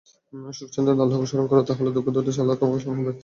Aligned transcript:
সুখ-সাচ্ছন্দে 0.53 0.91
আল্লাহকে 0.95 1.27
স্মরণ 1.31 1.45
কর 1.49 1.57
তাহলে 1.69 1.89
দুঃখ 1.95 2.07
দুর্দশায় 2.15 2.43
আল্লাহ 2.43 2.57
তোমাকে 2.59 2.79
স্মরণ 2.83 2.99
করবেন। 2.99 3.17